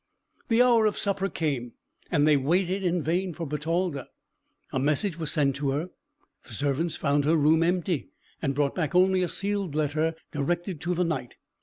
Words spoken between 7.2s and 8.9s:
her room empty, and brought